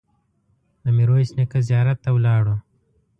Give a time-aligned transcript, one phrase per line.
[0.83, 2.55] د میرویس نیکه زیارت ته ولاړو.